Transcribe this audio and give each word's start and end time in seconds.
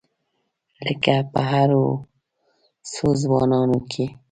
لکه 0.85 1.13
په 1.33 1.41
هرو 1.51 1.85
څو 2.91 3.05
ځوانانو 3.21 3.79
کې. 3.91 4.05